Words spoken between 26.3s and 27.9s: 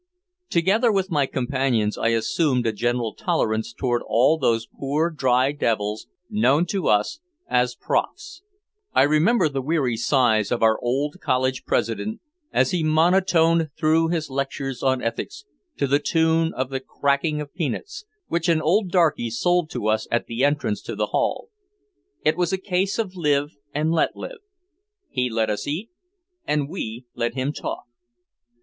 and we let him talk.